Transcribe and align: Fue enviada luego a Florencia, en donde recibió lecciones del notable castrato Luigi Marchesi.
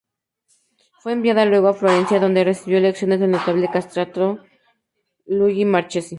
Fue 1.03 1.11
enviada 1.11 1.45
luego 1.45 1.67
a 1.67 1.73
Florencia, 1.75 2.15
en 2.17 2.23
donde 2.23 2.43
recibió 2.43 2.79
lecciones 2.79 3.19
del 3.19 3.29
notable 3.29 3.69
castrato 3.71 4.39
Luigi 5.27 5.63
Marchesi. 5.63 6.09